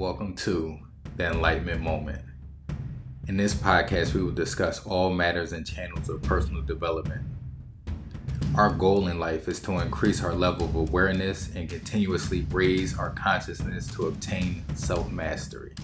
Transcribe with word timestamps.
welcome 0.00 0.34
to 0.34 0.78
the 1.16 1.26
Enlightenment 1.26 1.82
Moment. 1.82 2.22
In 3.28 3.36
this 3.36 3.52
podcast, 3.52 4.14
we 4.14 4.22
will 4.22 4.32
discuss 4.32 4.82
all 4.86 5.12
matters 5.12 5.52
and 5.52 5.66
channels 5.66 6.08
of 6.08 6.22
personal 6.22 6.62
development. 6.62 7.20
Our 8.56 8.70
goal 8.70 9.08
in 9.08 9.18
life 9.18 9.46
is 9.46 9.60
to 9.60 9.72
increase 9.72 10.24
our 10.24 10.34
level 10.34 10.64
of 10.64 10.74
awareness 10.74 11.54
and 11.54 11.68
continuously 11.68 12.46
raise 12.50 12.98
our 12.98 13.10
consciousness 13.10 13.88
to 13.88 14.06
obtain 14.06 14.64
self 14.74 15.12
mastery. 15.12 15.74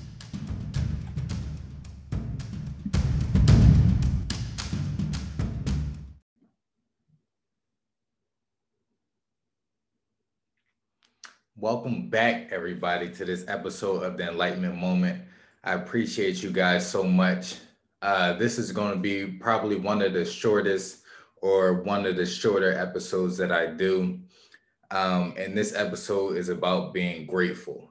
Welcome 11.58 12.10
back, 12.10 12.52
everybody, 12.52 13.08
to 13.14 13.24
this 13.24 13.46
episode 13.48 14.02
of 14.02 14.18
the 14.18 14.28
Enlightenment 14.28 14.76
Moment. 14.76 15.22
I 15.64 15.72
appreciate 15.72 16.42
you 16.42 16.50
guys 16.50 16.86
so 16.86 17.02
much. 17.02 17.54
Uh, 18.02 18.34
this 18.34 18.58
is 18.58 18.72
going 18.72 18.92
to 18.92 19.00
be 19.00 19.38
probably 19.38 19.76
one 19.76 20.02
of 20.02 20.12
the 20.12 20.26
shortest 20.26 21.00
or 21.36 21.80
one 21.80 22.04
of 22.04 22.16
the 22.16 22.26
shorter 22.26 22.74
episodes 22.74 23.38
that 23.38 23.52
I 23.52 23.68
do. 23.68 24.20
Um, 24.90 25.32
and 25.38 25.56
this 25.56 25.74
episode 25.74 26.36
is 26.36 26.50
about 26.50 26.92
being 26.92 27.24
grateful. 27.24 27.90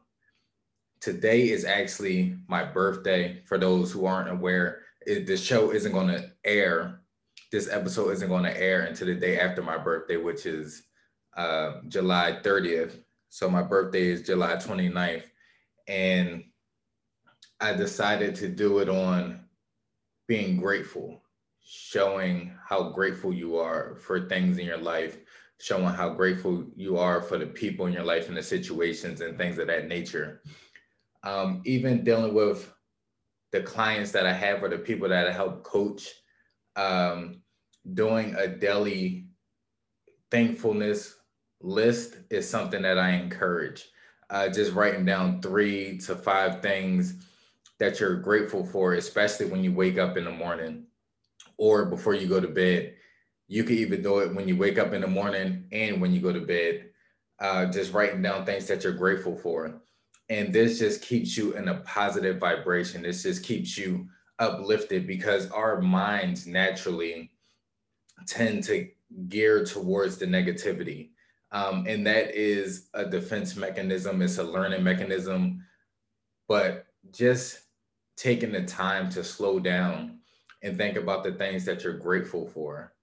Today 1.02 1.50
is 1.50 1.66
actually 1.66 2.38
my 2.48 2.64
birthday. 2.64 3.42
For 3.48 3.58
those 3.58 3.92
who 3.92 4.06
aren't 4.06 4.30
aware, 4.30 4.82
it, 5.08 5.26
the 5.26 5.36
show 5.36 5.72
isn't 5.72 5.92
going 5.92 6.10
to 6.10 6.32
air. 6.44 7.02
This 7.52 7.68
episode 7.68 8.12
isn't 8.12 8.30
going 8.30 8.44
to 8.44 8.62
air 8.62 8.82
until 8.82 9.08
the 9.08 9.16
day 9.16 9.40
after 9.40 9.64
my 9.64 9.80
birthday, 9.80 10.18
which 10.18 10.46
is 10.46 10.84
uh, 11.36 11.82
July 11.88 12.42
30th. 12.44 13.02
So 13.36 13.50
my 13.50 13.64
birthday 13.64 14.08
is 14.08 14.22
July 14.22 14.56
29th. 14.56 15.26
And 15.90 16.46
I 17.60 17.74
decided 17.74 18.34
to 18.36 18.48
do 18.48 18.80
it 18.80 18.88
on 18.88 19.42
being 20.26 20.56
grateful, 20.56 21.22
showing 21.62 22.56
how 22.66 22.92
grateful 22.92 23.34
you 23.34 23.58
are 23.58 23.96
for 23.96 24.30
things 24.30 24.58
in 24.58 24.66
your 24.66 24.78
life, 24.78 25.18
showing 25.60 25.84
how 25.84 26.12
grateful 26.12 26.66
you 26.78 26.98
are 26.98 27.22
for 27.22 27.38
the 27.38 27.48
people 27.48 27.88
in 27.88 27.92
your 27.92 28.06
life 28.06 28.30
and 28.30 28.38
the 28.38 28.42
situations 28.42 29.20
and 29.20 29.38
things 29.38 29.58
of 29.58 29.68
that 29.68 29.90
nature. 29.90 30.42
Um, 31.26 31.62
even 31.66 32.06
dealing 32.06 32.34
with 32.34 32.74
the 33.52 33.64
clients 33.64 34.14
that 34.14 34.26
I 34.26 34.32
have 34.32 34.64
or 34.64 34.70
the 34.70 34.78
people 34.78 35.10
that 35.10 35.28
I 35.28 35.34
help 35.34 35.62
coach, 35.64 36.08
um, 36.78 37.42
doing 37.96 38.34
a 38.36 38.48
daily 38.48 39.28
thankfulness 40.32 41.18
list 41.66 42.18
is 42.30 42.48
something 42.48 42.84
that 42.84 43.00
I 43.00 43.12
encourage. 43.12 43.90
Uh, 44.30 44.50
just 44.50 44.74
writing 44.74 45.06
down 45.06 45.42
three 45.42 45.98
to 46.00 46.16
five 46.16 46.62
things 46.62 47.26
that 47.80 48.00
you're 48.00 48.16
grateful 48.16 48.66
for, 48.66 48.94
especially 48.94 49.48
when 49.48 49.64
you 49.64 49.74
wake 49.74 49.98
up 49.98 50.18
in 50.18 50.26
the 50.26 50.32
morning 50.32 50.86
or 51.58 51.86
before 51.86 52.14
you 52.14 52.28
go 52.28 52.40
to 52.40 52.48
bed. 52.48 52.94
You 53.48 53.64
can 53.64 53.78
even 53.78 54.02
do 54.02 54.20
it 54.20 54.34
when 54.34 54.48
you 54.48 54.56
wake 54.56 54.80
up 54.80 54.94
in 54.94 55.02
the 55.02 55.08
morning 55.08 55.66
and 55.72 56.02
when 56.02 56.12
you 56.12 56.22
go 56.22 56.34
to 56.34 56.42
bed. 56.42 56.90
Uh, 57.40 57.66
just 57.66 57.94
writing 57.94 58.22
down 58.22 58.46
things 58.46 58.66
that 58.68 58.84
you're 58.84 58.94
grateful 58.94 59.36
for. 59.36 59.82
And 60.30 60.54
this 60.54 60.80
just 60.80 61.02
keeps 61.02 61.38
you 61.38 61.54
in 61.54 61.68
a 61.68 61.82
positive 61.82 62.40
vibration. 62.40 63.04
This 63.04 63.24
just 63.24 63.44
keeps 63.44 63.78
you 63.78 64.08
uplifted 64.40 65.06
because 65.06 65.52
our 65.52 65.82
minds 65.82 66.48
naturally 66.48 67.32
tend 68.26 68.64
to 68.64 68.88
gear 69.28 69.66
towards 69.66 70.18
the 70.18 70.26
negativity. 70.26 71.10
Um, 71.52 71.86
and 71.88 72.06
that 72.08 72.36
is 72.36 72.90
a 72.94 73.06
defense 73.06 73.56
mechanism, 73.56 74.22
it's 74.22 74.38
a 74.38 74.44
learning 74.44 74.84
mechanism. 74.84 75.64
But 76.48 76.88
just 77.12 77.60
taking 78.18 78.52
the 78.52 78.64
time 78.64 79.10
to 79.12 79.24
slow 79.24 79.60
down 79.60 80.20
and 80.64 80.78
think 80.78 80.98
about 80.98 81.24
the 81.24 81.34
things 81.34 81.66
that 81.66 81.84
you're 81.84 81.98
grateful 81.98 82.48
for 82.48 82.94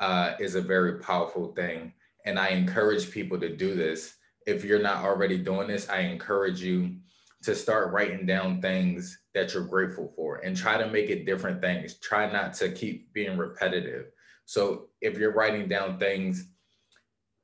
uh, 0.00 0.34
is 0.38 0.54
a 0.54 0.60
very 0.60 0.98
powerful 0.98 1.52
thing. 1.54 1.92
And 2.24 2.38
I 2.38 2.48
encourage 2.48 3.10
people 3.10 3.38
to 3.40 3.54
do 3.54 3.74
this. 3.74 4.14
If 4.46 4.64
you're 4.64 4.82
not 4.82 5.04
already 5.04 5.38
doing 5.38 5.68
this, 5.68 5.88
I 5.88 6.00
encourage 6.00 6.60
you 6.60 6.96
to 7.42 7.54
start 7.54 7.92
writing 7.92 8.26
down 8.26 8.60
things 8.60 9.18
that 9.34 9.54
you're 9.54 9.66
grateful 9.66 10.12
for 10.16 10.36
and 10.38 10.56
try 10.56 10.76
to 10.76 10.90
make 10.90 11.10
it 11.10 11.26
different 11.26 11.60
things. 11.60 11.94
Try 12.00 12.30
not 12.30 12.54
to 12.54 12.70
keep 12.72 13.12
being 13.12 13.36
repetitive. 13.36 14.06
So 14.46 14.88
if 15.00 15.18
you're 15.18 15.34
writing 15.34 15.68
down 15.68 15.98
things 15.98 16.50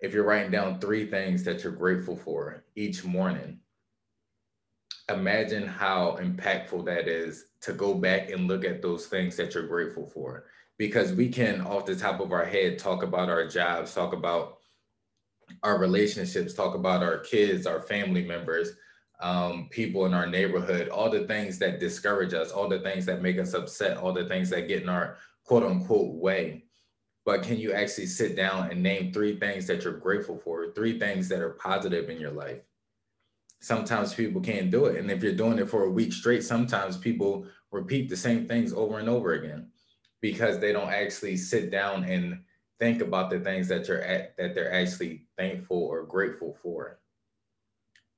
if 0.02 0.12
you're 0.12 0.24
writing 0.24 0.50
down 0.50 0.80
three 0.80 1.06
things 1.06 1.44
that 1.44 1.62
you're 1.62 1.72
grateful 1.72 2.16
for 2.16 2.64
each 2.74 3.04
morning, 3.04 3.60
imagine 5.08 5.66
how 5.66 6.18
impactful 6.20 6.84
that 6.84 7.06
is 7.06 7.46
to 7.60 7.72
go 7.72 7.94
back 7.94 8.30
and 8.30 8.48
look 8.48 8.64
at 8.64 8.82
those 8.82 9.06
things 9.06 9.36
that 9.36 9.54
you're 9.54 9.68
grateful 9.68 10.04
for. 10.04 10.46
Because 10.76 11.12
we 11.12 11.28
can, 11.28 11.60
off 11.60 11.86
the 11.86 11.94
top 11.94 12.18
of 12.18 12.32
our 12.32 12.44
head, 12.44 12.78
talk 12.78 13.04
about 13.04 13.30
our 13.30 13.46
jobs, 13.46 13.94
talk 13.94 14.12
about 14.12 14.58
our 15.62 15.78
relationships, 15.78 16.52
talk 16.52 16.74
about 16.74 17.04
our 17.04 17.18
kids, 17.18 17.64
our 17.66 17.82
family 17.82 18.24
members, 18.24 18.70
um, 19.20 19.68
people 19.70 20.06
in 20.06 20.14
our 20.14 20.26
neighborhood, 20.26 20.88
all 20.88 21.10
the 21.10 21.28
things 21.28 21.60
that 21.60 21.78
discourage 21.78 22.34
us, 22.34 22.50
all 22.50 22.68
the 22.68 22.80
things 22.80 23.06
that 23.06 23.22
make 23.22 23.38
us 23.38 23.54
upset, 23.54 23.98
all 23.98 24.12
the 24.12 24.26
things 24.26 24.50
that 24.50 24.66
get 24.66 24.82
in 24.82 24.88
our 24.88 25.16
quote 25.44 25.62
unquote 25.62 26.14
way 26.16 26.64
but 27.24 27.42
can 27.42 27.56
you 27.56 27.72
actually 27.72 28.06
sit 28.06 28.36
down 28.36 28.70
and 28.70 28.82
name 28.82 29.12
three 29.12 29.38
things 29.38 29.66
that 29.66 29.84
you're 29.84 29.92
grateful 29.98 30.38
for, 30.38 30.72
three 30.72 30.98
things 30.98 31.28
that 31.28 31.40
are 31.40 31.50
positive 31.50 32.08
in 32.10 32.20
your 32.20 32.32
life? 32.32 32.60
Sometimes 33.60 34.12
people 34.12 34.40
can't 34.40 34.70
do 34.72 34.86
it. 34.86 34.98
And 34.98 35.10
if 35.10 35.22
you're 35.22 35.32
doing 35.32 35.58
it 35.58 35.70
for 35.70 35.84
a 35.84 35.90
week 35.90 36.12
straight, 36.12 36.42
sometimes 36.42 36.96
people 36.96 37.46
repeat 37.70 38.08
the 38.08 38.16
same 38.16 38.48
things 38.48 38.72
over 38.72 38.98
and 38.98 39.08
over 39.08 39.34
again 39.34 39.68
because 40.20 40.58
they 40.58 40.72
don't 40.72 40.92
actually 40.92 41.36
sit 41.36 41.70
down 41.70 42.04
and 42.04 42.40
think 42.80 43.00
about 43.00 43.30
the 43.30 43.38
things 43.38 43.68
that 43.68 43.86
you're 43.86 44.02
at 44.02 44.36
that 44.36 44.54
they're 44.54 44.72
actually 44.72 45.26
thankful 45.38 45.78
or 45.78 46.02
grateful 46.02 46.56
for. 46.60 46.98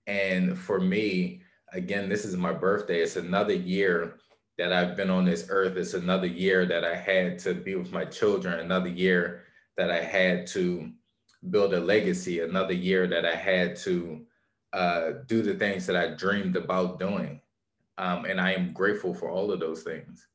And 0.07 0.59
for 0.59 0.81
me, 0.81 1.43
again, 1.73 2.09
this 2.09 2.25
is 2.25 2.37
my 2.37 2.53
birthday. 2.53 3.01
It's 3.03 3.17
another 3.17 3.55
year 3.55 4.17
that 4.59 4.73
I've 4.73 4.97
been 4.97 5.11
on 5.11 5.25
this 5.25 5.47
earth. 5.49 5.77
It's 5.77 5.95
another 5.95 6.27
year 6.27 6.67
that 6.67 6.85
I 6.85 6.95
had 6.95 7.39
to 7.41 7.55
be 7.55 7.75
with 7.75 7.93
my 7.93 8.05
children, 8.05 8.61
another 8.61 8.89
year 8.89 9.43
that 9.77 9.91
I 9.91 10.01
had 10.01 10.47
to 10.49 10.91
build 11.51 11.75
a 11.75 11.81
legacy, 11.81 12.41
another 12.41 12.73
year 12.73 13.07
that 13.07 13.27
I 13.27 13.35
had 13.35 13.77
to 13.77 14.25
uh, 14.73 15.11
do 15.27 15.43
the 15.43 15.55
things 15.55 15.87
that 15.87 15.97
I 15.97 16.15
dreamed 16.15 16.57
about 16.57 16.99
doing. 16.99 17.41
Um, 17.99 18.25
and 18.25 18.41
I 18.41 18.53
am 18.53 18.73
grateful 18.73 19.15
for 19.15 19.31
all 19.31 19.53
of 19.53 19.61
those 19.61 19.83
things. 19.83 20.27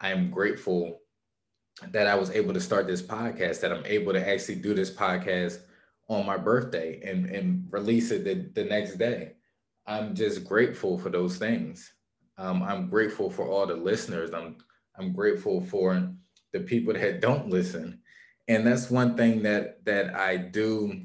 I 0.00 0.10
am 0.10 0.30
grateful 0.30 1.00
that 1.90 2.06
I 2.06 2.14
was 2.14 2.30
able 2.30 2.54
to 2.54 2.60
start 2.60 2.86
this 2.86 3.02
podcast, 3.02 3.60
that 3.60 3.72
I'm 3.72 3.86
able 3.86 4.12
to 4.12 4.28
actually 4.28 4.56
do 4.56 4.74
this 4.74 4.90
podcast 4.90 5.60
on 6.08 6.26
my 6.26 6.36
birthday 6.36 7.00
and, 7.04 7.26
and 7.26 7.66
release 7.70 8.10
it 8.10 8.24
the, 8.24 8.60
the 8.60 8.68
next 8.68 8.96
day. 8.96 9.32
I'm 9.86 10.14
just 10.14 10.44
grateful 10.44 10.98
for 10.98 11.08
those 11.08 11.36
things. 11.36 11.93
Um, 12.36 12.62
I'm 12.62 12.88
grateful 12.88 13.30
for 13.30 13.46
all 13.46 13.66
the 13.66 13.74
listeners. 13.76 14.30
I'm 14.32 14.56
I'm 14.96 15.12
grateful 15.12 15.60
for 15.60 16.12
the 16.52 16.60
people 16.60 16.94
that 16.94 17.20
don't 17.20 17.48
listen, 17.48 18.00
and 18.48 18.66
that's 18.66 18.90
one 18.90 19.16
thing 19.16 19.42
that 19.42 19.84
that 19.84 20.14
I 20.14 20.36
do. 20.36 21.02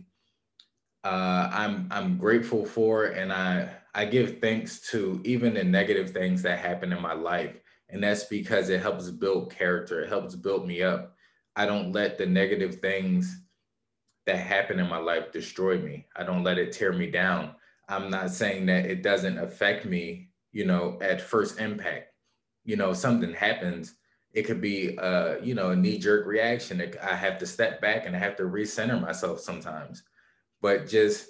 Uh, 1.03 1.50
I'm 1.51 1.88
I'm 1.91 2.18
grateful 2.18 2.66
for, 2.66 3.06
and 3.06 3.31
I 3.31 3.69
I 3.94 4.06
give 4.06 4.39
thanks 4.39 4.81
to 4.91 5.22
even 5.23 5.53
the 5.53 5.63
negative 5.63 6.12
things 6.12 6.41
that 6.44 6.59
happen 6.59 6.91
in 6.91 7.01
my 7.01 7.13
life, 7.13 7.56
and 7.89 8.03
that's 8.03 8.25
because 8.25 8.69
it 8.69 8.81
helps 8.81 9.09
build 9.09 9.51
character. 9.51 10.01
It 10.01 10.09
helps 10.09 10.35
build 10.35 10.68
me 10.68 10.84
up. 10.84 11.16
I 11.56 11.66
don't 11.66 11.91
let 11.91 12.18
the 12.18 12.25
negative 12.25 12.75
things 12.75 13.44
that 14.25 14.38
happen 14.38 14.80
in 14.80 14.88
my 14.88 14.98
life 14.98 15.31
destroy 15.31 15.80
me. 15.80 16.06
I 16.15 16.24
don't 16.24 16.44
let 16.44 16.57
it 16.57 16.71
tear 16.71 16.94
me 16.94 17.09
down. 17.09 17.56
I'm 17.88 18.12
not 18.12 18.30
saying 18.30 18.68
that 18.68 18.86
it 18.86 19.01
doesn't 19.01 19.39
affect 19.39 19.86
me 19.86 20.28
you 20.51 20.66
know, 20.66 20.98
at 21.01 21.22
first 21.22 21.60
impact. 21.60 22.13
You 22.63 22.75
know, 22.75 22.94
something 22.94 23.34
happens, 23.34 23.96
it 24.34 24.44
could 24.44 24.62
be, 24.62 24.98
uh, 24.98 25.38
you 25.42 25.56
know, 25.56 25.72
a 25.72 25.75
knee 25.75 25.98
jerk 25.98 26.28
reaction. 26.28 26.81
I 27.01 27.16
have 27.16 27.40
to 27.40 27.48
step 27.48 27.81
back 27.81 28.06
and 28.06 28.16
I 28.16 28.19
have 28.19 28.36
to 28.38 28.44
recenter 28.44 29.00
myself 29.01 29.40
sometimes. 29.40 30.04
But 30.62 30.88
just 30.88 31.30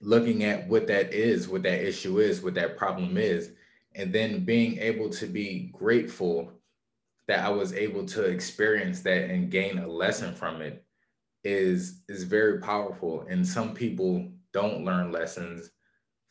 looking 0.00 0.44
at 0.44 0.66
what 0.68 0.86
that 0.86 1.12
is, 1.12 1.48
what 1.48 1.62
that 1.64 1.86
issue 1.86 2.20
is, 2.20 2.42
what 2.42 2.54
that 2.54 2.76
problem 2.76 3.16
is, 3.16 3.52
and 3.94 4.12
then 4.12 4.44
being 4.44 4.78
able 4.78 5.10
to 5.10 5.26
be 5.26 5.70
grateful 5.72 6.50
that 7.28 7.44
I 7.44 7.50
was 7.50 7.74
able 7.74 8.06
to 8.06 8.24
experience 8.24 9.00
that 9.02 9.30
and 9.30 9.50
gain 9.50 9.78
a 9.78 9.86
lesson 9.86 10.34
from 10.34 10.62
it 10.62 10.84
is 11.44 12.02
is 12.08 12.24
very 12.24 12.58
powerful. 12.58 13.26
And 13.28 13.46
some 13.46 13.74
people 13.74 14.28
don't 14.52 14.84
learn 14.84 15.12
lessons 15.12 15.70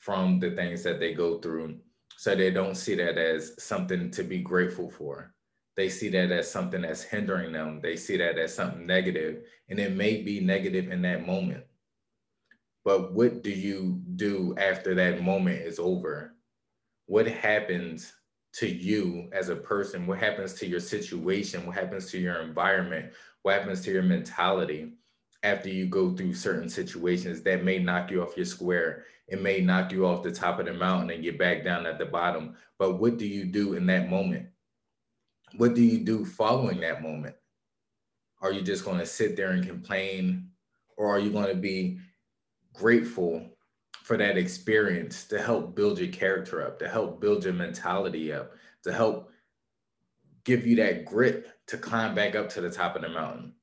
from 0.02 0.40
the 0.40 0.52
things 0.52 0.84
that 0.84 1.00
they 1.00 1.14
go 1.14 1.40
through. 1.40 1.80
So 2.18 2.36
they 2.36 2.52
don't 2.52 2.76
see 2.76 2.96
that 2.96 3.18
as 3.18 3.56
something 3.58 4.12
to 4.12 4.24
be 4.24 4.40
grateful 4.40 4.92
for. 4.92 5.34
They 5.78 5.88
see 5.88 6.10
that 6.10 6.30
as 6.32 6.52
something 6.52 6.82
that's 6.82 7.02
hindering 7.02 7.54
them. 7.54 7.80
They 7.82 7.96
see 7.96 8.18
that 8.18 8.38
as 8.38 8.54
something 8.54 8.86
negative, 8.86 9.46
and 9.70 9.80
it 9.80 9.94
may 9.94 10.22
be 10.22 10.42
negative 10.42 10.92
in 10.92 11.02
that 11.04 11.26
moment. 11.26 11.64
But 12.84 13.14
what 13.14 13.42
do 13.42 13.52
you 13.52 14.02
do 14.18 14.54
after 14.58 14.94
that 14.96 15.24
moment 15.24 15.62
is 15.62 15.80
over? 15.80 16.36
what 17.12 17.28
happens 17.28 18.14
to 18.54 18.68
you 18.70 19.28
as 19.34 19.50
a 19.50 19.56
person? 19.58 20.08
What 20.08 20.20
happens 20.20 20.54
to 20.54 20.66
your 20.66 20.80
situation? 20.80 21.66
What 21.66 21.76
happens 21.76 22.10
to 22.12 22.18
your 22.18 22.42
environment? 22.42 23.12
What 23.42 23.60
happens 23.60 23.82
to 23.82 23.92
your 23.92 24.04
mentality 24.04 24.94
after 25.44 25.70
you 25.70 25.88
go 25.88 26.12
through 26.12 26.34
certain 26.34 26.70
situations 26.70 27.42
that 27.42 27.64
may 27.64 27.80
knock 27.80 28.12
you 28.12 28.22
off 28.22 28.38
your 28.38 28.46
square? 28.46 29.06
It 29.28 29.42
may 29.42 29.62
knock 29.62 29.92
you 29.92 30.06
off 30.06 30.24
the 30.24 30.32
top 30.32 30.60
of 30.60 30.66
the 30.66 30.74
mountain 30.74 31.10
and 31.10 31.24
get 31.24 31.40
back 31.40 31.64
down 31.64 31.86
at 31.86 31.98
the 31.98 32.06
bottom. 32.06 32.56
But 32.78 33.00
what 33.00 33.18
do 33.18 33.26
you 33.26 33.46
do 33.46 33.74
in 33.74 33.86
that 33.88 34.10
moment? 34.10 34.48
What 35.58 35.74
do 35.74 35.82
you 35.82 36.00
do 36.00 36.26
following 36.26 36.80
that 36.82 37.02
moment? 37.02 37.36
Are 38.42 38.52
you 38.52 38.62
just 38.62 38.86
going 38.86 39.00
to 39.00 39.06
sit 39.06 39.36
there 39.36 39.52
and 39.52 39.66
complain? 39.66 40.50
Or 40.98 41.08
are 41.08 41.20
you 41.20 41.32
going 41.32 41.48
to 41.48 41.56
be 41.56 42.00
grateful 42.74 43.50
for 44.04 44.18
that 44.18 44.38
experience 44.38 45.26
to 45.26 45.42
help 45.42 45.76
build 45.76 46.00
your 46.00 46.12
character 46.12 46.66
up, 46.66 46.80
to 46.80 46.90
help 46.90 47.22
build 47.22 47.44
your 47.44 47.54
mentality 47.54 48.34
up, 48.34 48.52
to 48.84 48.92
help 48.92 49.32
give 50.44 50.66
you 50.66 50.76
that 50.78 51.06
grit 51.06 51.48
to 51.68 51.78
climb 51.78 52.16
back 52.16 52.36
up 52.36 52.50
to 52.50 52.62
the 52.62 52.70
top 52.70 52.96
of 52.96 53.02
the 53.02 53.10
mountain. 53.10 53.54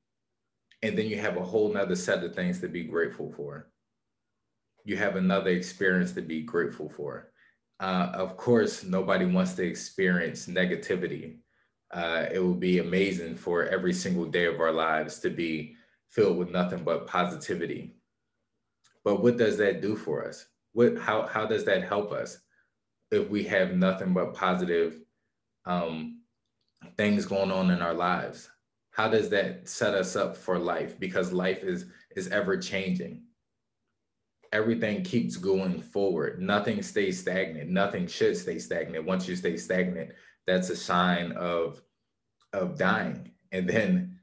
And 0.81 0.97
then 0.97 1.07
you 1.07 1.17
have 1.19 1.37
a 1.37 1.43
whole 1.43 1.73
nother 1.73 1.95
set 1.95 2.23
of 2.23 2.35
things 2.35 2.59
to 2.61 2.67
be 2.67 2.83
grateful 2.83 3.31
for. 3.31 3.69
You 4.85 4.97
have 4.97 5.15
another 5.15 5.51
experience 5.51 6.13
to 6.13 6.21
be 6.21 6.41
grateful 6.41 6.89
for. 6.89 7.31
Uh, 7.79 8.11
of 8.13 8.37
course, 8.37 8.83
nobody 8.83 9.25
wants 9.25 9.53
to 9.53 9.63
experience 9.63 10.47
negativity. 10.47 11.37
Uh, 11.91 12.27
it 12.31 12.43
would 12.43 12.59
be 12.59 12.79
amazing 12.79 13.35
for 13.35 13.65
every 13.65 13.93
single 13.93 14.25
day 14.25 14.45
of 14.45 14.59
our 14.59 14.71
lives 14.71 15.19
to 15.19 15.29
be 15.29 15.75
filled 16.09 16.37
with 16.37 16.51
nothing 16.51 16.83
but 16.83 17.07
positivity 17.07 17.95
but 19.03 19.21
what 19.21 19.37
does 19.37 19.57
that 19.57 19.81
do 19.81 19.95
for 19.95 20.27
us? 20.27 20.45
What 20.73 20.97
how 20.97 21.25
how 21.25 21.45
does 21.45 21.65
that 21.65 21.83
help 21.83 22.11
us 22.11 22.37
if 23.11 23.29
we 23.29 23.43
have 23.45 23.75
nothing 23.75 24.13
but 24.13 24.33
positive 24.33 25.01
um, 25.65 26.21
things 26.97 27.25
going 27.25 27.51
on 27.51 27.71
in 27.71 27.81
our 27.81 27.93
lives? 27.93 28.49
How 28.99 29.07
does 29.07 29.29
that 29.29 29.69
set 29.69 29.93
us 29.93 30.17
up 30.17 30.35
for 30.35 30.59
life? 30.59 30.99
Because 30.99 31.31
life 31.31 31.63
is 31.63 31.85
is 32.17 32.27
ever 32.27 32.57
changing. 32.57 33.23
Everything 34.51 35.03
keeps 35.03 35.37
going 35.37 35.81
forward. 35.81 36.41
Nothing 36.41 36.81
stays 36.81 37.17
stagnant. 37.17 37.69
Nothing 37.69 38.07
should 38.07 38.35
stay 38.35 38.59
stagnant. 38.59 39.05
Once 39.05 39.25
you 39.25 39.37
stay 39.37 39.55
stagnant, 39.55 40.11
that's 40.45 40.69
a 40.69 40.75
sign 40.75 41.31
of 41.31 41.81
of 42.51 42.77
dying. 42.77 43.31
And 43.53 43.69
then 43.69 44.19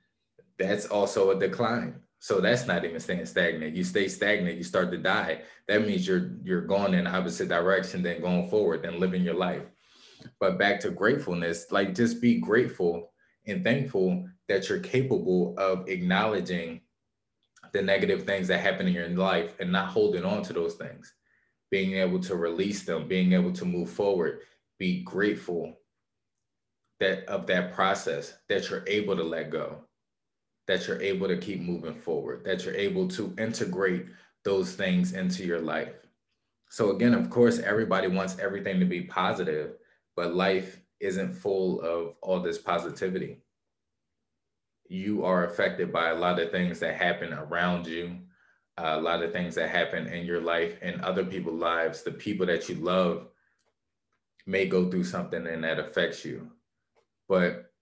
that's 0.59 0.85
also 0.85 1.31
a 1.31 1.41
decline. 1.41 1.99
So 2.19 2.43
that's 2.43 2.67
not 2.67 2.85
even 2.85 3.01
staying 3.01 3.25
stagnant. 3.25 3.75
You 3.75 3.83
stay 3.83 4.09
stagnant, 4.09 4.59
you 4.59 4.63
start 4.63 4.91
to 4.91 4.99
die. 4.99 5.41
That 5.69 5.87
means 5.87 6.07
you're 6.07 6.33
you're 6.45 6.67
going 6.67 6.93
in 6.93 7.07
opposite 7.07 7.49
direction 7.49 8.03
than 8.03 8.21
going 8.21 8.51
forward, 8.51 8.83
than 8.83 9.01
living 9.01 9.23
your 9.23 9.37
life. 9.37 9.65
But 10.39 10.59
back 10.59 10.81
to 10.81 10.91
gratefulness, 10.91 11.73
like 11.73 11.95
just 11.95 12.21
be 12.21 12.41
grateful 12.41 13.15
and 13.47 13.63
thankful 13.63 14.27
that 14.49 14.69
you're 14.69 14.81
capable 14.81 15.55
of 15.59 15.89
acknowledging 15.89 16.81
the 17.73 17.83
negative 17.83 18.23
things 18.23 18.49
that 18.49 18.61
happen 18.61 18.87
in 18.87 18.93
your 18.93 19.09
life 19.09 19.55
and 19.61 19.71
not 19.71 19.89
holding 19.89 20.25
on 20.25 20.43
to 20.43 20.53
those 20.53 20.75
things. 20.75 21.13
Being 21.71 21.95
able 21.95 22.21
to 22.21 22.37
release 22.37 22.85
them, 22.85 23.09
being 23.09 23.33
able 23.33 23.53
to 23.53 23.65
move 23.65 23.91
forward, 23.91 24.41
be 24.79 25.03
grateful 25.03 25.77
that 27.01 27.25
of 27.27 27.47
that 27.47 27.75
process 27.75 28.35
that 28.49 28.71
you're 28.71 28.85
able 28.87 29.17
to 29.17 29.23
let 29.23 29.51
go 29.51 29.87
that 30.67 30.87
you're 30.87 31.01
able 31.01 31.29
to 31.29 31.37
keep 31.37 31.61
moving 31.61 31.95
forward, 31.95 32.45
that 32.45 32.65
you're 32.65 32.75
able 32.75 33.09
to 33.09 33.35
integrate 33.39 34.07
those 34.45 34.73
things 34.75 35.13
into 35.13 35.45
your 35.45 35.61
life. 35.61 35.95
So, 36.71 36.91
again, 36.91 37.15
of 37.15 37.31
course, 37.31 37.61
everybody 37.61 38.09
wants 38.09 38.39
everything 38.39 38.81
to 38.81 38.87
be 38.87 39.03
positive, 39.03 39.75
but 40.17 40.35
life 40.35 40.81
isn't 41.01 41.35
full 41.35 41.81
of 41.81 42.15
all 42.23 42.41
this 42.41 42.59
positivity. 42.59 43.39
You 44.89 45.25
are 45.25 45.45
affected 45.45 45.93
by 45.93 46.11
a 46.11 46.15
lot 46.15 46.39
of 46.39 46.51
things 46.51 46.79
that 46.81 46.97
happen 46.97 47.33
around 47.33 47.87
you, 47.87 48.19
a 48.77 49.01
lot 49.01 49.23
of 49.23 49.33
things 49.33 49.55
that 49.57 49.71
happen 49.71 50.07
in 50.07 50.27
your 50.27 50.41
life 50.41 50.79
and 50.83 51.01
other 51.01 51.25
people's 51.25 51.61
lives. 51.61 52.03
The 52.03 52.13
people 52.13 52.47
that 52.47 52.69
you 52.69 52.77
love 52.77 53.29
may 54.47 54.67
go 54.67 54.89
through 54.91 55.05
something 55.05 55.47
and 55.47 55.65
that 55.65 55.79
affects 55.79 56.25
you. 56.25 56.51
But 57.29 57.73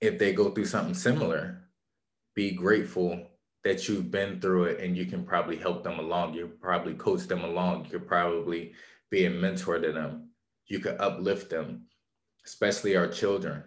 if 0.00 0.18
they 0.18 0.32
go 0.32 0.50
through 0.50 0.66
something 0.66 0.94
similar, 0.94 1.62
be 2.34 2.50
grateful 2.50 3.28
that 3.62 3.88
you've 3.88 4.10
been 4.10 4.40
through 4.40 4.64
it 4.64 4.80
and 4.80 4.96
you 4.96 5.06
can 5.06 5.24
probably 5.24 5.56
help 5.56 5.84
them 5.84 5.98
along. 5.98 6.34
You 6.34 6.48
probably 6.60 6.94
coach 6.94 7.26
them 7.28 7.44
along. 7.44 7.84
You 7.84 7.90
could 7.92 8.08
probably 8.08 8.72
be 9.10 9.26
a 9.26 9.30
mentor 9.30 9.78
to 9.78 9.92
them. 9.92 10.30
You 10.66 10.80
could 10.80 11.00
uplift 11.00 11.48
them, 11.48 11.86
especially 12.46 12.96
our 12.96 13.08
children. 13.08 13.62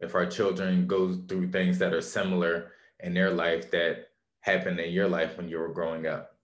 If 0.00 0.14
our 0.14 0.26
children 0.26 0.86
go 0.86 1.14
through 1.28 1.50
things 1.50 1.78
that 1.78 1.92
are 1.92 2.00
similar 2.00 2.72
in 3.00 3.14
their 3.14 3.30
life 3.30 3.70
that 3.70 4.08
happened 4.40 4.80
in 4.80 4.92
your 4.92 5.08
life 5.08 5.36
when 5.36 5.48
you 5.48 5.58
were 5.58 5.72
growing 5.72 6.06
up, 6.06 6.36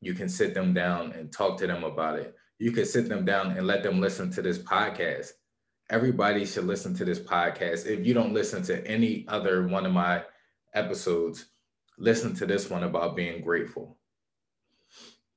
you 0.00 0.14
can 0.14 0.28
sit 0.28 0.54
them 0.54 0.72
down 0.72 1.12
and 1.12 1.32
talk 1.32 1.58
to 1.58 1.66
them 1.66 1.84
about 1.84 2.18
it. 2.18 2.34
You 2.58 2.72
can 2.72 2.86
sit 2.86 3.08
them 3.08 3.24
down 3.24 3.52
and 3.52 3.66
let 3.66 3.82
them 3.82 4.00
listen 4.00 4.30
to 4.32 4.42
this 4.42 4.58
podcast. 4.58 5.32
Everybody 5.90 6.46
should 6.46 6.64
listen 6.64 6.94
to 6.96 7.04
this 7.04 7.20
podcast. 7.20 7.86
If 7.86 8.06
you 8.06 8.14
don't 8.14 8.32
listen 8.32 8.62
to 8.64 8.86
any 8.86 9.26
other 9.28 9.68
one 9.68 9.84
of 9.86 9.92
my 9.92 10.22
episodes, 10.74 11.46
listen 11.98 12.34
to 12.36 12.46
this 12.46 12.70
one 12.70 12.84
about 12.84 13.16
being 13.16 13.42
grateful. 13.42 13.98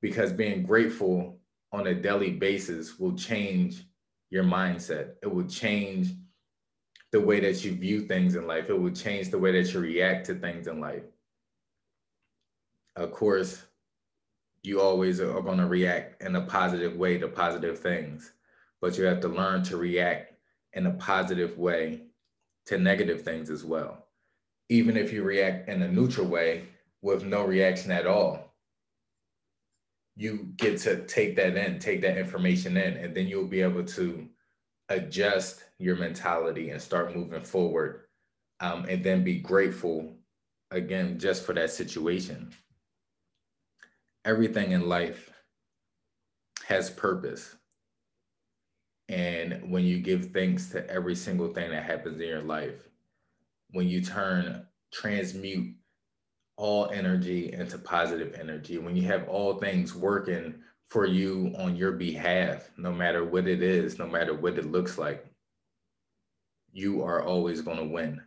Because 0.00 0.32
being 0.32 0.62
grateful 0.62 1.38
on 1.72 1.86
a 1.86 1.94
daily 1.94 2.30
basis 2.30 2.98
will 2.98 3.14
change 3.16 3.84
your 4.30 4.44
mindset. 4.44 5.14
It 5.22 5.32
will 5.32 5.46
change 5.46 6.12
the 7.12 7.20
way 7.20 7.40
that 7.40 7.64
you 7.64 7.72
view 7.72 8.02
things 8.02 8.36
in 8.36 8.46
life. 8.46 8.70
It 8.70 8.80
will 8.80 8.90
change 8.90 9.30
the 9.30 9.38
way 9.38 9.52
that 9.52 9.72
you 9.72 9.80
react 9.80 10.26
to 10.26 10.34
things 10.34 10.66
in 10.66 10.80
life. 10.80 11.02
Of 12.96 13.12
course, 13.12 13.62
you 14.62 14.80
always 14.80 15.20
are 15.20 15.40
going 15.40 15.58
to 15.58 15.66
react 15.66 16.22
in 16.22 16.36
a 16.36 16.42
positive 16.42 16.96
way 16.96 17.18
to 17.18 17.28
positive 17.28 17.78
things, 17.78 18.32
but 18.80 18.96
you 18.96 19.04
have 19.04 19.20
to 19.20 19.28
learn 19.28 19.62
to 19.64 19.76
react 19.76 20.34
in 20.74 20.86
a 20.86 20.92
positive 20.92 21.58
way 21.58 22.02
to 22.66 22.78
negative 22.78 23.22
things 23.22 23.50
as 23.50 23.64
well 23.64 24.06
even 24.70 24.96
if 24.96 25.12
you 25.12 25.24
react 25.24 25.68
in 25.68 25.82
a 25.82 25.88
neutral 25.88 26.26
way 26.26 26.64
with 27.02 27.24
no 27.24 27.44
reaction 27.44 27.90
at 27.90 28.06
all, 28.06 28.49
you 30.16 30.52
get 30.56 30.78
to 30.80 31.06
take 31.06 31.36
that 31.36 31.56
in, 31.56 31.78
take 31.78 32.00
that 32.02 32.18
information 32.18 32.76
in, 32.76 32.96
and 32.96 33.14
then 33.14 33.26
you'll 33.26 33.46
be 33.46 33.62
able 33.62 33.84
to 33.84 34.28
adjust 34.88 35.64
your 35.78 35.96
mentality 35.96 36.70
and 36.70 36.80
start 36.80 37.16
moving 37.16 37.42
forward. 37.42 38.02
Um, 38.62 38.84
and 38.90 39.02
then 39.02 39.24
be 39.24 39.38
grateful 39.38 40.18
again 40.70 41.18
just 41.18 41.46
for 41.46 41.54
that 41.54 41.70
situation. 41.70 42.52
Everything 44.26 44.72
in 44.72 44.86
life 44.86 45.30
has 46.66 46.90
purpose. 46.90 47.56
And 49.08 49.70
when 49.72 49.84
you 49.84 49.98
give 49.98 50.32
thanks 50.32 50.68
to 50.70 50.88
every 50.90 51.16
single 51.16 51.48
thing 51.48 51.70
that 51.70 51.84
happens 51.84 52.20
in 52.20 52.28
your 52.28 52.42
life, 52.42 52.88
when 53.70 53.88
you 53.88 54.02
turn 54.02 54.66
transmute 54.92 55.74
all 56.60 56.90
energy 56.90 57.50
into 57.54 57.78
positive 57.78 58.34
energy, 58.38 58.76
when 58.76 58.94
you 58.94 59.02
have 59.06 59.26
all 59.28 59.54
things 59.54 59.94
working 59.94 60.54
for 60.90 61.06
you 61.06 61.54
on 61.56 61.74
your 61.74 61.92
behalf, 61.92 62.70
no 62.76 62.92
matter 62.92 63.24
what 63.24 63.48
it 63.48 63.62
is, 63.62 63.98
no 63.98 64.06
matter 64.06 64.34
what 64.34 64.58
it 64.58 64.70
looks 64.70 64.98
like, 64.98 65.24
you 66.70 67.02
are 67.02 67.24
always 67.24 67.62
going 67.62 67.78
to 67.78 67.84
win. 67.84 68.20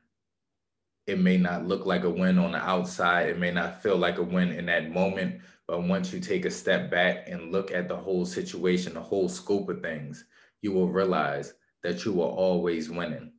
It 1.05 1.19
may 1.19 1.37
not 1.37 1.67
look 1.67 1.85
like 1.85 2.05
a 2.05 2.09
win 2.09 2.39
on 2.39 2.53
the 2.53 2.57
outside, 2.57 3.29
it 3.29 3.37
may 3.37 3.51
not 3.51 3.83
feel 3.83 3.97
like 3.97 4.17
a 4.17 4.23
win 4.23 4.51
in 4.51 4.65
that 4.65 4.89
moment, 4.89 5.39
but 5.67 5.83
once 5.83 6.11
you 6.11 6.19
take 6.19 6.45
a 6.45 6.51
step 6.51 6.89
back 6.89 7.29
and 7.29 7.51
look 7.51 7.71
at 7.71 7.87
the 7.87 7.95
whole 7.95 8.25
situation, 8.25 8.95
the 8.95 8.99
whole 8.99 9.29
scope 9.29 9.69
of 9.69 9.83
things, 9.83 10.25
you 10.63 10.71
will 10.71 10.89
realize 10.89 11.53
that 11.83 12.03
you 12.03 12.19
are 12.23 12.31
always 12.31 12.89
winning. 12.89 13.31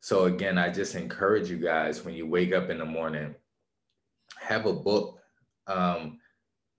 So 0.00 0.24
again, 0.24 0.58
I 0.58 0.68
just 0.68 0.96
encourage 0.96 1.48
you 1.48 1.56
guys 1.56 2.04
when 2.04 2.14
you 2.14 2.26
wake 2.26 2.52
up 2.52 2.68
in 2.68 2.76
the 2.76 2.84
morning, 2.84 3.34
have 4.44 4.66
a 4.66 4.72
book 4.72 5.18
um, 5.66 6.18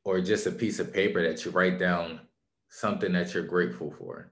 or 0.04 0.22
just 0.22 0.46
a 0.46 0.52
piece 0.52 0.80
of 0.80 0.94
paper 0.94 1.22
that 1.28 1.44
you 1.44 1.52
write 1.52 1.80
down 1.80 2.22
something 2.70 3.14
that 3.14 3.34
you're 3.34 3.44
grateful 3.44 3.92
for. 3.98 4.32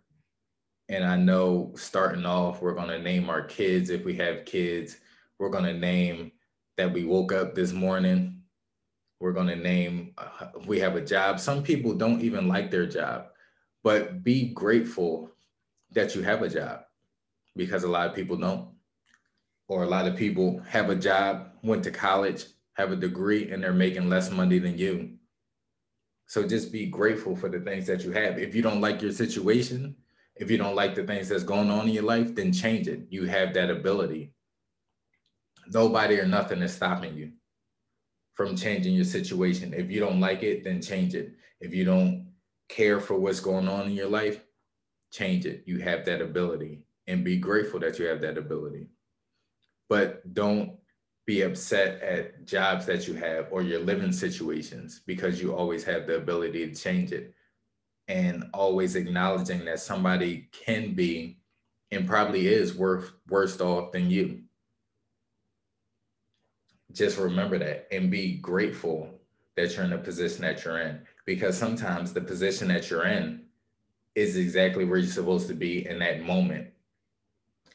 And 0.90 1.04
I 1.04 1.16
know 1.16 1.72
starting 1.76 2.26
off, 2.26 2.62
we're 2.62 2.76
going 2.76 2.90
to 2.90 3.00
name 3.00 3.30
our 3.30 3.42
kids 3.42 3.90
if 3.90 4.06
we 4.06 4.16
have 4.18 4.46
kids. 4.46 4.98
We're 5.40 5.50
going 5.50 5.64
to 5.64 5.74
name 5.74 6.32
that 6.78 6.94
we 6.94 7.06
woke 7.06 7.32
up 7.32 7.56
this 7.56 7.74
morning. 7.74 8.42
We're 9.20 9.32
going 9.32 9.48
to 9.48 9.56
name 9.56 10.14
uh, 10.18 10.48
we 10.68 10.80
have 10.80 10.96
a 10.96 11.06
job. 11.06 11.40
Some 11.40 11.64
people 11.64 11.94
don't 11.94 12.22
even 12.22 12.48
like 12.48 12.70
their 12.70 12.86
job, 12.86 13.28
but 13.84 14.24
be 14.24 14.50
grateful 14.50 15.32
that 15.92 16.16
you 16.16 16.22
have 16.22 16.42
a 16.42 16.50
job 16.50 16.82
because 17.56 17.84
a 17.84 17.88
lot 17.88 18.10
of 18.10 18.16
people 18.16 18.36
don't 18.36 18.70
or 19.68 19.84
a 19.84 19.90
lot 19.90 20.08
of 20.08 20.16
people 20.16 20.60
have 20.68 20.90
a 20.90 20.96
job, 20.96 21.52
went 21.64 21.84
to 21.84 21.92
college, 21.92 22.46
have 22.74 22.92
a 22.92 22.96
degree, 22.96 23.52
and 23.52 23.64
they're 23.64 23.74
making 23.74 24.10
less 24.10 24.32
money 24.32 24.60
than 24.60 24.78
you. 24.78 25.18
So 26.28 26.48
just 26.48 26.72
be 26.72 26.88
grateful 26.88 27.36
for 27.36 27.50
the 27.50 27.60
things 27.60 27.86
that 27.88 28.04
you 28.04 28.12
have. 28.12 28.40
If 28.40 28.56
you 28.56 28.62
don't 28.62 28.82
like 28.82 29.02
your 29.02 29.12
situation, 29.12 29.96
If 30.36 30.50
you 30.50 30.58
don't 30.58 30.76
like 30.76 30.96
the 30.96 31.04
things 31.04 31.30
that's 31.30 31.44
going 31.44 31.70
on 31.70 31.88
in 31.88 31.94
your 31.94 32.04
life, 32.04 32.34
then 32.34 32.52
change 32.52 32.88
it. 32.88 33.02
You 33.10 33.26
have 33.26 33.54
that 33.54 33.70
ability. 33.70 34.34
Nobody 35.72 36.20
or 36.20 36.26
nothing 36.26 36.62
is 36.62 36.74
stopping 36.74 37.16
you 37.16 37.34
from 38.34 38.56
changing 38.56 38.96
your 38.96 39.06
situation. 39.06 39.74
If 39.74 39.92
you 39.92 40.00
don't 40.00 40.20
like 40.20 40.42
it, 40.44 40.64
then 40.64 40.82
change 40.82 41.14
it. 41.14 41.34
If 41.60 41.74
you 41.74 41.86
don't 41.86 42.32
care 42.68 43.00
for 43.00 43.18
what's 43.18 43.40
going 43.40 43.68
on 43.68 43.86
in 43.86 43.92
your 43.92 44.10
life, 44.10 44.44
change 45.12 45.46
it. 45.46 45.64
You 45.68 45.80
have 45.80 46.06
that 46.06 46.22
ability 46.22 46.82
and 47.06 47.24
be 47.24 47.38
grateful 47.38 47.80
that 47.82 48.00
you 48.00 48.06
have 48.08 48.22
that 48.22 48.38
ability. 48.38 48.88
But 49.88 50.34
don't 50.34 50.80
be 51.26 51.42
upset 51.42 52.02
at 52.02 52.46
jobs 52.46 52.86
that 52.86 53.08
you 53.08 53.14
have 53.14 53.48
or 53.52 53.62
your 53.62 53.80
living 53.80 54.12
situations 54.12 55.02
because 55.06 55.42
you 55.42 55.56
always 55.56 55.84
have 55.84 56.06
the 56.06 56.18
ability 56.18 56.68
to 56.68 56.76
change 56.76 57.12
it. 57.12 57.34
And 58.10 58.46
always 58.54 58.96
acknowledging 58.96 59.64
that 59.66 59.80
somebody 59.80 60.50
can 60.52 60.94
be 60.94 61.38
and 61.92 62.08
probably 62.08 62.48
is 62.48 62.76
worth 62.76 63.14
worse 63.30 63.60
off 63.62 63.94
than 63.94 64.10
you. 64.10 64.42
Just 66.92 67.18
remember 67.18 67.58
that 67.60 67.88
and 67.92 68.12
be 68.12 68.36
grateful 68.36 69.10
that 69.56 69.76
you're 69.76 69.86
in 69.86 69.92
the 69.92 69.98
position 69.98 70.42
that 70.42 70.66
you're 70.66 70.80
in 70.80 71.00
because 71.26 71.58
sometimes 71.58 72.12
the 72.12 72.22
position 72.22 72.68
that 72.68 72.90
you're 72.90 73.06
in 73.06 73.44
is 74.16 74.38
exactly 74.38 74.86
where 74.86 75.00
you're 75.00 75.08
supposed 75.08 75.48
to 75.48 75.54
be 75.54 75.88
in 75.88 76.00
that 76.00 76.24
moment. 76.24 76.68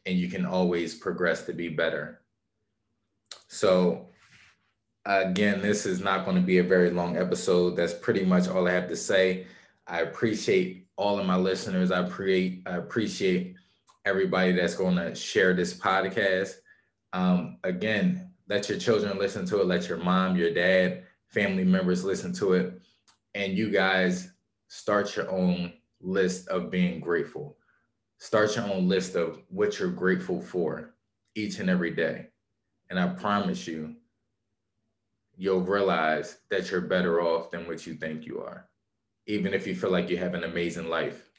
And 0.07 0.19
you 0.19 0.28
can 0.28 0.45
always 0.45 0.95
progress 0.95 1.45
to 1.47 1.52
be 1.52 1.69
better. 1.69 2.18
So, 3.49 4.08
again, 5.04 5.62
this 5.62 5.87
is 5.87 6.00
not 6.00 6.25
going 6.25 6.37
to 6.37 6.42
be 6.42 6.58
a 6.58 6.64
very 6.64 6.90
long 6.90 7.16
episode. 7.16 7.76
That's 7.76 7.94
pretty 7.94 8.25
much 8.25 8.49
all 8.49 8.68
I 8.68 8.73
have 8.73 8.88
to 8.88 8.97
say. 8.97 9.47
I 9.87 10.00
appreciate 10.00 10.87
all 10.97 11.18
of 11.18 11.26
my 11.26 11.37
listeners. 11.37 11.90
I 11.90 12.00
appreciate 12.00 12.62
I 12.66 12.76
appreciate 12.76 13.54
everybody 14.04 14.52
that's 14.52 14.75
going 14.75 14.97
to 14.97 15.14
share 15.14 15.54
this 15.54 15.75
podcast. 15.75 16.54
Um, 17.12 17.58
again, 17.64 18.32
let 18.49 18.68
your 18.68 18.78
children 18.78 19.18
listen 19.18 19.47
to 19.47 19.61
it. 19.61 19.66
Let 19.66 19.88
your 19.88 19.99
mom, 19.99 20.37
your 20.37 20.52
dad, 20.52 21.04
family 21.28 21.64
members 21.64 22.04
listen 22.04 22.32
to 22.35 22.54
it, 22.54 22.80
and 23.35 23.56
you 23.56 23.70
guys 23.70 24.32
start 24.68 25.16
your 25.16 25.30
own 25.30 25.73
list 26.00 26.49
of 26.49 26.70
being 26.70 27.00
grateful. 27.00 27.56
Start 28.18 28.56
your 28.56 28.66
own 28.66 28.88
list 28.88 29.14
of 29.14 29.40
what 29.49 29.78
you're 29.78 29.90
grateful 29.90 30.40
for 30.40 30.94
each 31.35 31.58
and 31.58 31.70
every 31.70 31.90
day. 31.90 32.28
And 32.90 32.99
I 32.99 33.09
promise 33.09 33.66
you, 33.66 33.97
you'll 35.37 35.61
realize 35.61 36.38
that 36.50 36.71
you're 36.71 36.80
better 36.80 37.21
off 37.21 37.50
than 37.50 37.66
what 37.66 37.87
you 37.87 37.95
think 37.95 38.26
you 38.26 38.40
are. 38.40 38.68
Even 39.26 39.54
if 39.54 39.66
you 39.66 39.75
feel 39.75 39.90
like 39.90 40.11
you 40.11 40.16
have 40.16 40.35
an 40.35 40.45
amazing 40.45 40.88
life 40.88 41.30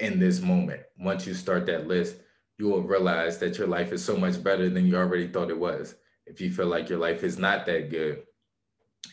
in 0.00 0.18
this 0.18 0.40
moment, 0.40 0.82
once 0.98 1.26
you 1.26 1.34
start 1.34 1.66
that 1.66 1.86
list, 1.86 2.16
you 2.58 2.68
will 2.68 2.82
realize 2.82 3.38
that 3.38 3.58
your 3.58 3.66
life 3.66 3.92
is 3.92 4.04
so 4.04 4.16
much 4.16 4.42
better 4.42 4.68
than 4.68 4.86
you 4.86 4.96
already 4.96 5.28
thought 5.28 5.50
it 5.50 5.58
was. 5.58 5.94
If 6.26 6.40
you 6.40 6.50
feel 6.50 6.66
like 6.66 6.88
your 6.88 6.98
life 6.98 7.22
is 7.22 7.38
not 7.38 7.66
that 7.66 7.90
good 7.90 8.24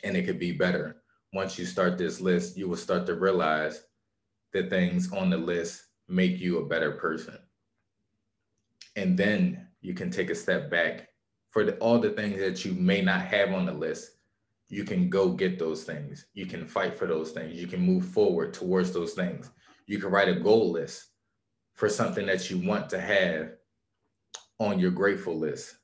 and 0.03 0.17
it 0.17 0.23
could 0.25 0.39
be 0.39 0.53
better, 0.53 0.97
once 1.33 1.59
you 1.59 1.65
start 1.65 1.97
this 1.97 2.21
list, 2.21 2.57
you 2.57 2.67
will 2.67 2.77
start 2.77 3.05
to 3.07 3.15
realize 3.15 3.83
the 4.53 4.63
things 4.63 5.11
on 5.11 5.29
the 5.29 5.37
list 5.37 5.83
make 6.07 6.39
you 6.39 6.59
a 6.59 6.65
better 6.65 6.91
person. 6.91 7.37
And 8.95 9.17
then 9.17 9.67
you 9.81 9.93
can 9.93 10.09
take 10.09 10.29
a 10.29 10.35
step 10.35 10.69
back 10.71 11.09
for 11.53 11.63
the, 11.63 11.77
all 11.77 11.99
the 11.99 12.09
things 12.09 12.39
that 12.39 12.65
you 12.65 12.73
may 12.73 13.01
not 13.01 13.21
have 13.21 13.53
on 13.53 13.65
the 13.65 13.71
list. 13.71 14.11
You 14.67 14.83
can 14.83 15.09
go 15.09 15.29
get 15.29 15.57
those 15.57 15.83
things. 15.83 16.25
You 16.33 16.45
can 16.45 16.65
fight 16.65 16.97
for 16.97 17.07
those 17.07 17.31
things. 17.31 17.55
You 17.55 17.67
can 17.67 17.79
move 17.79 18.05
forward 18.05 18.53
towards 18.53 18.91
those 18.91 19.13
things. 19.13 19.49
You 19.85 19.99
can 19.99 20.09
write 20.09 20.29
a 20.29 20.39
goal 20.39 20.71
list 20.71 21.05
for 21.75 21.87
something 21.87 22.25
that 22.25 22.49
you 22.49 22.57
want 22.57 22.89
to 22.89 22.99
have 22.99 23.51
on 24.59 24.79
your 24.79 24.91
grateful 24.91 25.37
list. 25.37 25.75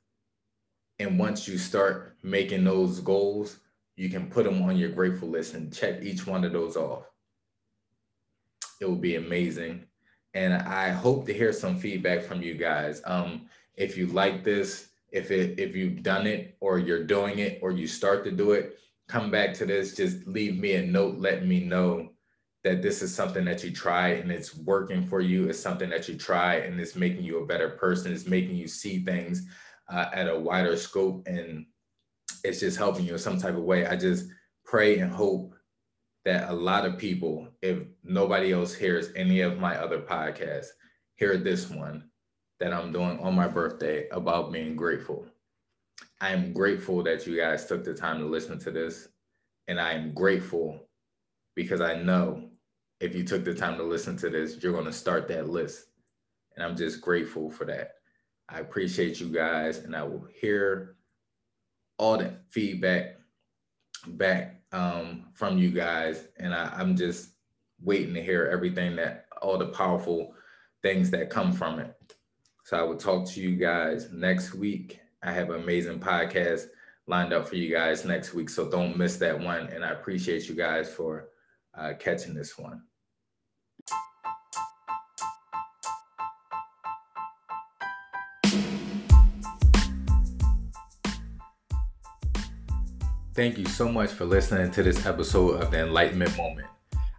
And 0.99 1.17
once 1.17 1.47
you 1.47 1.57
start 1.57 2.17
making 2.23 2.65
those 2.65 2.99
goals, 2.99 3.59
you 3.95 4.09
can 4.09 4.29
put 4.29 4.43
them 4.43 4.61
on 4.63 4.75
your 4.75 4.89
grateful 4.89 5.29
list 5.29 5.53
and 5.53 5.73
check 5.73 6.01
each 6.01 6.27
one 6.27 6.43
of 6.43 6.51
those 6.51 6.75
off 6.75 7.05
it 8.79 8.85
will 8.85 8.95
be 8.95 9.15
amazing. 9.15 9.85
And 10.33 10.53
I 10.53 10.89
hope 10.89 11.25
to 11.25 11.33
hear 11.33 11.51
some 11.51 11.77
feedback 11.77 12.21
from 12.23 12.41
you 12.41 12.55
guys. 12.55 13.01
Um, 13.05 13.47
if 13.75 13.97
you 13.97 14.07
like 14.07 14.43
this, 14.43 14.88
if 15.11 15.31
it 15.31 15.59
if 15.59 15.75
you've 15.75 16.03
done 16.03 16.27
it 16.27 16.57
or 16.59 16.79
you're 16.79 17.03
doing 17.03 17.39
it 17.39 17.59
or 17.61 17.71
you 17.71 17.87
start 17.87 18.23
to 18.25 18.31
do 18.31 18.51
it, 18.51 18.77
come 19.07 19.31
back 19.31 19.53
to 19.55 19.65
this. 19.65 19.95
Just 19.95 20.25
leave 20.27 20.57
me 20.57 20.75
a 20.75 20.85
note, 20.85 21.17
letting 21.17 21.49
me 21.49 21.61
know 21.61 22.09
that 22.63 22.81
this 22.81 23.01
is 23.01 23.13
something 23.13 23.45
that 23.45 23.63
you 23.63 23.71
try 23.71 24.09
and 24.09 24.31
it's 24.31 24.55
working 24.57 25.05
for 25.05 25.21
you. 25.21 25.49
It's 25.49 25.59
something 25.59 25.89
that 25.89 26.07
you 26.07 26.15
try 26.15 26.55
and 26.55 26.79
it's 26.79 26.95
making 26.95 27.23
you 27.23 27.41
a 27.41 27.45
better 27.45 27.69
person. 27.69 28.11
It's 28.11 28.27
making 28.27 28.55
you 28.55 28.67
see 28.67 29.03
things 29.03 29.47
uh, 29.89 30.09
at 30.13 30.27
a 30.27 30.37
wider 30.37 30.75
scope 30.75 31.25
and 31.25 31.65
it's 32.43 32.59
just 32.59 32.77
helping 32.77 33.05
you 33.05 33.13
in 33.13 33.19
some 33.19 33.39
type 33.39 33.55
of 33.55 33.63
way. 33.63 33.85
I 33.85 33.95
just 33.95 34.27
pray 34.65 34.99
and 34.99 35.11
hope 35.11 35.55
that 36.25 36.49
a 36.49 36.53
lot 36.53 36.85
of 36.85 36.97
people, 36.97 37.47
if 37.61 37.79
nobody 38.03 38.51
else 38.51 38.73
hears 38.73 39.09
any 39.15 39.41
of 39.41 39.57
my 39.57 39.77
other 39.77 40.01
podcasts, 40.01 40.67
hear 41.15 41.37
this 41.37 41.69
one 41.69 42.09
that 42.59 42.73
I'm 42.73 42.91
doing 42.91 43.19
on 43.19 43.35
my 43.35 43.47
birthday 43.47 44.07
about 44.09 44.51
being 44.51 44.75
grateful. 44.75 45.25
I 46.21 46.31
am 46.31 46.53
grateful 46.53 47.03
that 47.03 47.25
you 47.25 47.37
guys 47.37 47.65
took 47.65 47.83
the 47.83 47.93
time 47.93 48.19
to 48.19 48.25
listen 48.25 48.59
to 48.59 48.71
this. 48.71 49.07
And 49.67 49.79
I 49.79 49.93
am 49.93 50.13
grateful 50.13 50.87
because 51.55 51.81
I 51.81 51.95
know 51.95 52.49
if 52.99 53.15
you 53.15 53.23
took 53.23 53.45
the 53.45 53.53
time 53.53 53.77
to 53.77 53.83
listen 53.83 54.17
to 54.17 54.29
this, 54.29 54.61
you're 54.61 54.73
going 54.73 54.85
to 54.85 54.91
start 54.91 55.27
that 55.29 55.49
list. 55.49 55.85
And 56.55 56.65
I'm 56.65 56.75
just 56.75 57.01
grateful 57.01 57.49
for 57.49 57.65
that. 57.65 57.91
I 58.49 58.59
appreciate 58.59 59.19
you 59.19 59.29
guys, 59.29 59.77
and 59.77 59.95
I 59.95 60.03
will 60.03 60.27
hear 60.33 60.95
all 61.97 62.17
the 62.17 62.33
feedback 62.49 63.17
back 64.07 64.61
um, 64.71 65.27
from 65.33 65.57
you 65.57 65.71
guys, 65.71 66.27
and 66.37 66.53
I, 66.53 66.73
I'm 66.75 66.95
just 66.95 67.31
waiting 67.81 68.13
to 68.15 68.21
hear 68.21 68.49
everything 68.51 68.95
that 68.95 69.25
all 69.41 69.57
the 69.57 69.67
powerful 69.67 70.33
things 70.81 71.11
that 71.11 71.29
come 71.29 71.53
from 71.53 71.79
it. 71.79 71.95
So 72.69 72.77
I 72.77 72.83
will 72.83 72.97
talk 72.97 73.27
to 73.29 73.41
you 73.41 73.55
guys 73.55 74.11
next 74.11 74.53
week. 74.53 74.99
I 75.23 75.31
have 75.31 75.49
an 75.49 75.63
amazing 75.63 75.99
podcast 75.99 76.67
lined 77.07 77.33
up 77.33 77.47
for 77.47 77.55
you 77.55 77.73
guys 77.73 78.05
next 78.05 78.35
week, 78.35 78.47
so 78.47 78.69
don't 78.69 78.95
miss 78.95 79.17
that 79.17 79.39
one. 79.39 79.65
And 79.69 79.83
I 79.83 79.89
appreciate 79.89 80.47
you 80.47 80.53
guys 80.53 80.87
for 80.87 81.29
uh, 81.75 81.93
catching 81.99 82.35
this 82.35 82.59
one. 82.59 82.83
Thank 93.33 93.57
you 93.57 93.65
so 93.65 93.91
much 93.91 94.11
for 94.11 94.25
listening 94.25 94.69
to 94.69 94.83
this 94.83 95.07
episode 95.07 95.59
of 95.59 95.71
the 95.71 95.79
Enlightenment 95.79 96.37
Moment. 96.37 96.67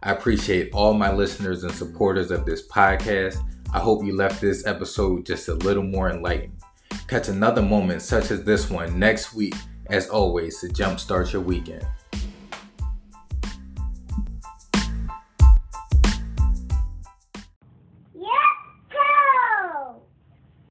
I 0.01 0.13
appreciate 0.13 0.71
all 0.71 0.93
my 0.93 1.11
listeners 1.11 1.65
and 1.65 1.73
supporters 1.73 2.31
of 2.31 2.45
this 2.45 2.65
podcast. 2.69 3.37
I 3.73 3.79
hope 3.79 4.03
you 4.03 4.15
left 4.15 4.41
this 4.41 4.67
episode 4.67 5.25
just 5.25 5.47
a 5.47 5.53
little 5.53 5.83
more 5.83 6.09
enlightened. 6.09 6.61
Catch 7.07 7.29
another 7.29 7.61
moment 7.61 8.01
such 8.01 8.29
as 8.29 8.43
this 8.43 8.69
one 8.69 8.99
next 8.99 9.33
week, 9.33 9.55
as 9.87 10.09
always, 10.09 10.59
to 10.59 10.67
jumpstart 10.67 11.31
your 11.31 11.41
weekend. 11.41 11.85